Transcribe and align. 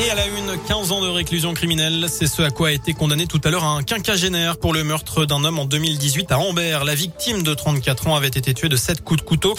Et 0.00 0.10
à 0.10 0.14
la 0.14 0.26
une, 0.28 0.56
15 0.68 0.92
ans 0.92 1.02
de 1.02 1.08
réclusion 1.08 1.54
criminelle, 1.54 2.06
c'est 2.08 2.28
ce 2.28 2.42
à 2.42 2.50
quoi 2.50 2.68
a 2.68 2.70
été 2.70 2.92
condamné 2.92 3.26
tout 3.26 3.40
à 3.42 3.50
l'heure 3.50 3.64
un 3.64 3.82
quinquagénaire 3.82 4.56
pour 4.56 4.72
le 4.72 4.84
meurtre 4.84 5.24
d'un 5.24 5.42
homme 5.42 5.58
en 5.58 5.64
2018 5.64 6.30
à 6.30 6.38
Ambert. 6.38 6.84
La 6.84 6.94
victime 6.94 7.42
de 7.42 7.52
34 7.52 8.06
ans 8.06 8.14
avait 8.14 8.28
été 8.28 8.54
tuée 8.54 8.68
de 8.68 8.76
7 8.76 9.02
coups 9.02 9.20
de 9.20 9.26
couteau. 9.26 9.56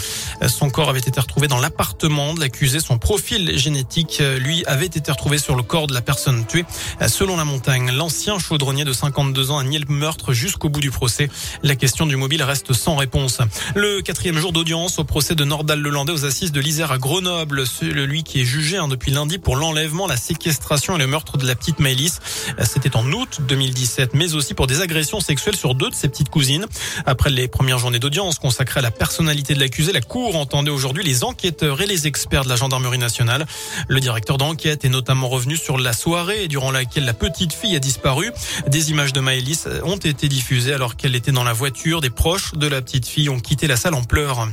Son 0.48 0.70
corps 0.70 0.90
avait 0.90 1.00
été 1.00 1.20
retrouvé 1.20 1.50
dans 1.50 1.60
l'appartement 1.60 2.34
de 2.34 2.40
l'accusé. 2.40 2.80
Son 2.80 2.98
profil 2.98 3.58
génétique, 3.58 4.24
lui, 4.40 4.64
avait 4.66 4.86
été 4.86 5.12
retrouvé 5.12 5.40
sur 5.40 5.58
le 5.58 5.62
corps 5.62 5.88
de 5.88 5.94
la 5.94 6.02
personne 6.02 6.46
tuée. 6.46 6.64
Selon 7.06 7.36
la 7.36 7.44
montagne, 7.44 7.92
l'ancien 7.92 8.40
chaudronnier 8.40 8.86
de 8.86 8.94
52 8.94 9.52
ans 9.52 9.58
a 9.58 9.64
nié 9.66 9.80
le 9.80 9.94
meurtre 9.94 10.32
jusqu'au 10.32 10.70
bout 10.70 10.80
du 10.80 10.90
procès. 10.90 11.30
La 11.64 11.76
question 11.76 12.06
du 12.06 12.16
mobile 12.16 12.44
reste 12.44 12.72
sans 12.72 12.96
réponse. 12.96 13.40
Le 13.76 14.02
quatrième 14.02 14.38
jour 14.38 14.54
d'audience 14.54 15.00
au 15.00 15.04
procès 15.04 15.36
de 15.36 15.44
Nordal 15.44 15.82
Lelandais 15.82 16.14
aux 16.14 16.24
assises 16.24 16.54
de 16.54 16.62
l'Isère 16.62 16.94
à 16.94 16.98
Grenoble. 16.98 17.68
Celui 17.68 18.24
qui 18.24 18.40
est 18.40 18.46
jugé 18.46 18.78
hein, 18.78 18.88
depuis 18.88 19.12
lundi 19.12 19.38
pour 19.38 19.58
l'enlèvement, 19.58 20.08
séquestration 20.30 20.96
et 20.96 21.00
le 21.00 21.08
meurtre 21.08 21.38
de 21.38 21.48
la 21.48 21.56
petite 21.56 21.80
Maëlys. 21.80 22.20
C'était 22.64 22.96
en 22.96 23.12
août 23.12 23.40
2017, 23.48 24.14
mais 24.14 24.36
aussi 24.36 24.54
pour 24.54 24.68
des 24.68 24.82
agressions 24.82 25.20
sexuelles 25.20 25.56
sur 25.56 25.74
deux 25.74 25.90
de 25.90 25.96
ses 25.96 26.08
petites 26.08 26.30
cousines. 26.30 26.68
Après 27.08 27.32
les 27.32 27.48
premières 27.48 27.80
journées 27.80 27.98
d'audience 27.98 28.38
consacrées 28.38 28.80
à 28.80 28.84
la 28.84 28.92
personnalité 28.92 29.56
de 29.56 29.60
l'accusé, 29.60 29.92
la 29.92 30.02
Cour 30.02 30.36
entendait 30.36 30.70
aujourd'hui 30.70 31.04
les 31.04 31.24
enquêteurs 31.24 31.82
et 31.82 31.88
les 31.88 32.06
experts 32.06 32.44
de 32.44 32.50
la 32.50 32.58
gendarmerie 32.58 33.00
nationale. 33.00 33.48
Le 33.88 34.00
directeur 34.00 34.38
d'enquête 34.38 34.86
est 34.86 34.90
notamment 34.90 35.30
revenu 35.30 35.58
sur 35.58 35.80
la 35.80 35.94
soirée 35.94 36.48
durant 36.48 36.70
laquelle 36.70 37.06
la 37.06 37.16
petite 37.16 37.54
fille 37.54 37.76
a 37.76 37.80
disparu. 37.80 38.30
Des 38.68 38.92
images 38.92 39.14
de 39.14 39.22
Maëlys 39.22 39.68
ont 39.84 39.98
été 39.98 40.28
diffusées 40.28 40.74
alors 40.74 40.96
qu'elle 40.96 41.16
était 41.16 41.32
dans 41.32 41.44
la 41.44 41.54
voiture. 41.54 42.02
Des 42.02 42.12
proches 42.12 42.54
de 42.54 42.68
la 42.68 42.84
petite 42.84 43.08
fille 43.08 43.30
ont 43.30 43.40
quitté 43.40 43.66
la 43.66 43.78
salle 43.78 43.96
en 43.96 44.04
pleurs. 44.04 44.48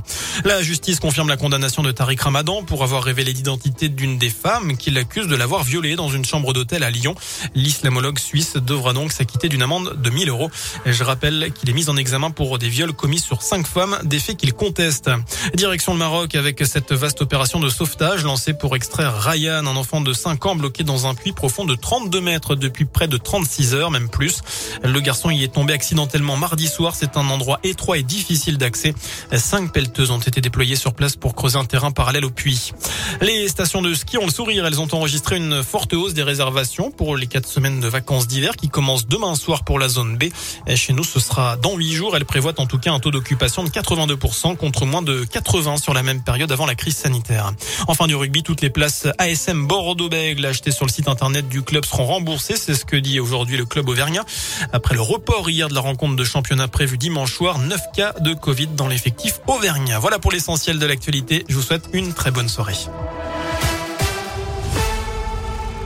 La 0.44 0.62
justice 0.62 1.00
confirme 1.00 1.28
la 1.28 1.36
condamnation 1.36 1.82
de 1.82 1.92
Tariq 1.92 2.22
Ramadan 2.22 2.62
pour 2.62 2.82
avoir 2.82 3.02
révélé 3.02 3.34
l'identité 3.34 3.90
d'une 3.90 4.16
des 4.16 4.30
femmes 4.30 4.78
qui 4.78 4.90
l'accuse 4.90 5.28
de 5.28 5.36
l'avoir 5.36 5.65
violé 5.66 5.96
dans 5.96 6.08
une 6.08 6.24
chambre 6.24 6.52
d'hôtel 6.52 6.82
à 6.82 6.90
Lyon. 6.90 7.14
L'islamologue 7.54 8.18
suisse 8.18 8.56
devra 8.56 8.92
donc 8.92 9.12
s'acquitter 9.12 9.48
d'une 9.48 9.62
amende 9.62 10.00
de 10.00 10.10
1000 10.10 10.28
euros. 10.28 10.50
Je 10.86 11.04
rappelle 11.04 11.52
qu'il 11.52 11.68
est 11.68 11.72
mis 11.72 11.90
en 11.90 11.96
examen 11.96 12.30
pour 12.30 12.58
des 12.58 12.68
viols 12.68 12.92
commis 12.92 13.18
sur 13.18 13.42
cinq 13.42 13.66
femmes, 13.66 13.98
des 14.04 14.20
faits 14.20 14.36
qu'il 14.36 14.52
conteste. 14.52 15.10
Direction 15.54 15.92
le 15.92 15.98
Maroc 15.98 16.34
avec 16.34 16.64
cette 16.64 16.92
vaste 16.92 17.20
opération 17.22 17.58
de 17.58 17.68
sauvetage 17.68 18.22
lancée 18.24 18.54
pour 18.54 18.76
extraire 18.76 19.20
Ryan, 19.20 19.66
un 19.66 19.76
enfant 19.76 20.00
de 20.00 20.12
5 20.12 20.46
ans 20.46 20.56
bloqué 20.56 20.84
dans 20.84 21.06
un 21.06 21.14
puits 21.14 21.32
profond 21.32 21.64
de 21.64 21.74
32 21.74 22.20
mètres 22.20 22.54
depuis 22.54 22.84
près 22.84 23.08
de 23.08 23.16
36 23.16 23.74
heures, 23.74 23.90
même 23.90 24.08
plus. 24.08 24.40
Le 24.82 25.00
garçon 25.00 25.30
y 25.30 25.42
est 25.42 25.52
tombé 25.52 25.72
accidentellement 25.72 26.36
mardi 26.36 26.68
soir. 26.68 26.94
C'est 26.94 27.16
un 27.16 27.28
endroit 27.28 27.58
étroit 27.64 27.98
et 27.98 28.02
difficile 28.02 28.58
d'accès. 28.58 28.94
Cinq 29.32 29.72
pelleteuses 29.72 30.10
ont 30.10 30.18
été 30.18 30.40
déployées 30.40 30.76
sur 30.76 30.94
place 30.94 31.16
pour 31.16 31.34
creuser 31.34 31.58
un 31.58 31.64
terrain 31.64 31.90
parallèle 31.90 32.24
au 32.24 32.30
puits. 32.30 32.72
Les 33.20 33.48
stations 33.48 33.82
de 33.82 33.94
ski 33.94 34.18
ont 34.18 34.26
le 34.26 34.32
sourire. 34.32 34.66
Elles 34.66 34.80
ont 34.80 34.88
enregistré 34.92 35.36
une 35.36 35.55
forte 35.62 35.92
hausse 35.94 36.14
des 36.14 36.22
réservations 36.22 36.90
pour 36.90 37.16
les 37.16 37.26
quatre 37.26 37.48
semaines 37.48 37.80
de 37.80 37.88
vacances 37.88 38.26
d'hiver 38.26 38.56
qui 38.56 38.68
commencent 38.68 39.06
demain 39.06 39.34
soir 39.34 39.64
pour 39.64 39.78
la 39.78 39.88
zone 39.88 40.16
B. 40.16 40.24
Chez 40.74 40.92
nous, 40.92 41.04
ce 41.04 41.20
sera 41.20 41.56
dans 41.56 41.76
huit 41.76 41.92
jours. 41.92 42.16
Elle 42.16 42.24
prévoit 42.24 42.52
en 42.58 42.66
tout 42.66 42.78
cas 42.78 42.92
un 42.92 43.00
taux 43.00 43.10
d'occupation 43.10 43.64
de 43.64 43.68
82% 43.68 44.56
contre 44.56 44.86
moins 44.86 45.02
de 45.02 45.24
80 45.24 45.76
sur 45.78 45.94
la 45.94 46.02
même 46.02 46.22
période 46.22 46.50
avant 46.52 46.66
la 46.66 46.74
crise 46.74 46.96
sanitaire. 46.96 47.52
Enfin 47.88 48.06
du 48.06 48.14
rugby, 48.14 48.42
toutes 48.42 48.60
les 48.60 48.70
places 48.70 49.06
ASM 49.18 49.66
Bordeaux-Bègles 49.66 50.46
achetées 50.46 50.70
sur 50.70 50.86
le 50.86 50.90
site 50.90 51.08
internet 51.08 51.48
du 51.48 51.62
club 51.62 51.84
seront 51.84 52.06
remboursées. 52.06 52.56
C'est 52.56 52.74
ce 52.74 52.84
que 52.84 52.96
dit 52.96 53.20
aujourd'hui 53.20 53.56
le 53.56 53.64
club 53.64 53.88
auvergnat. 53.88 54.24
Après 54.72 54.94
le 54.94 55.00
report 55.00 55.48
hier 55.50 55.68
de 55.68 55.74
la 55.74 55.80
rencontre 55.80 56.16
de 56.16 56.24
championnat 56.24 56.68
prévue 56.68 56.98
dimanche 56.98 57.32
soir, 57.32 57.58
9 57.58 57.80
cas 57.94 58.12
de 58.20 58.34
Covid 58.34 58.68
dans 58.68 58.88
l'effectif 58.88 59.40
auvergnat. 59.46 59.98
Voilà 59.98 60.18
pour 60.18 60.32
l'essentiel 60.32 60.78
de 60.78 60.86
l'actualité. 60.86 61.44
Je 61.48 61.54
vous 61.54 61.62
souhaite 61.62 61.88
une 61.92 62.12
très 62.12 62.30
bonne 62.30 62.48
soirée. 62.48 62.74